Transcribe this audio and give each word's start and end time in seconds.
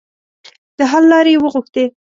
د 0.77 0.79
حل 0.91 1.03
لارې 1.11 1.31
یې 1.33 1.39
وغوښتې. 1.41 1.85